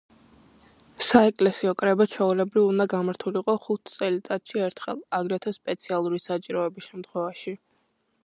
[1.07, 7.55] საეკლესიო კრება ჩვეულებრივ უნდა გამართულიყო ხუთ წელიწადში ერთხელ, აგრეთვე სპეციალური საჭიროების შემთხვევაში.